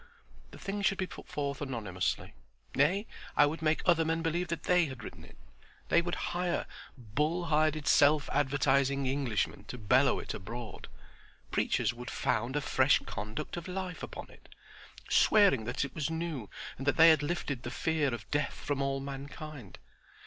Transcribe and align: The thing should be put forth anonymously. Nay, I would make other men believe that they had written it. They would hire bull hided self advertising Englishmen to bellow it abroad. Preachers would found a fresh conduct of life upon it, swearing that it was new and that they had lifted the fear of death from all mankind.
The 0.49 0.57
thing 0.57 0.81
should 0.81 0.97
be 0.97 1.05
put 1.05 1.27
forth 1.27 1.61
anonymously. 1.61 2.33
Nay, 2.73 3.05
I 3.37 3.45
would 3.45 3.61
make 3.61 3.83
other 3.85 4.03
men 4.03 4.23
believe 4.23 4.47
that 4.47 4.63
they 4.63 4.85
had 4.85 5.03
written 5.03 5.23
it. 5.23 5.37
They 5.89 6.01
would 6.01 6.15
hire 6.33 6.65
bull 6.97 7.45
hided 7.53 7.85
self 7.85 8.27
advertising 8.33 9.07
Englishmen 9.07 9.65
to 9.65 9.77
bellow 9.77 10.17
it 10.17 10.33
abroad. 10.33 10.87
Preachers 11.51 11.93
would 11.93 12.09
found 12.09 12.55
a 12.55 12.61
fresh 12.61 12.97
conduct 13.05 13.57
of 13.57 13.67
life 13.67 14.01
upon 14.01 14.31
it, 14.31 14.49
swearing 15.07 15.65
that 15.65 15.85
it 15.85 15.93
was 15.93 16.09
new 16.09 16.49
and 16.79 16.87
that 16.87 16.97
they 16.97 17.09
had 17.11 17.21
lifted 17.21 17.61
the 17.61 17.69
fear 17.69 18.11
of 18.11 18.27
death 18.31 18.55
from 18.55 18.81
all 18.81 18.99
mankind. 19.01 19.77